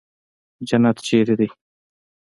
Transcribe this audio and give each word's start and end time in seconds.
جنت 0.69 0.97
چېرته 1.07 1.33
دى. 1.39 1.47